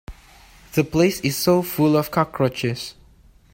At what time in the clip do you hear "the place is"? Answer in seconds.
0.73-1.37